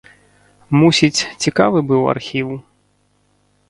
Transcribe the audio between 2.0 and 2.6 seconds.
архіў.